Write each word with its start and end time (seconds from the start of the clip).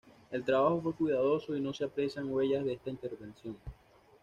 El 0.31 0.43
trabajo 0.43 0.81
fue 0.81 0.93
cuidadoso 0.95 1.55
y 1.55 1.61
no 1.61 1.73
se 1.75 1.83
aprecian 1.83 2.27
huellas 2.33 2.65
de 2.65 2.73
esta 2.73 2.89
intervención. 2.89 3.55